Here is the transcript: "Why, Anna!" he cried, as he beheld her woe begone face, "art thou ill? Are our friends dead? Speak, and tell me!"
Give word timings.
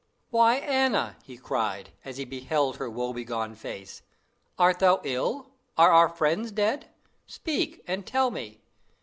"Why, 0.31 0.55
Anna!" 0.55 1.15
he 1.23 1.37
cried, 1.37 1.91
as 2.03 2.17
he 2.17 2.25
beheld 2.25 2.77
her 2.77 2.89
woe 2.89 3.13
begone 3.13 3.53
face, 3.53 4.01
"art 4.57 4.79
thou 4.79 4.99
ill? 5.03 5.51
Are 5.77 5.91
our 5.91 6.09
friends 6.09 6.51
dead? 6.51 6.89
Speak, 7.27 7.83
and 7.85 8.03
tell 8.03 8.31
me!" 8.31 8.61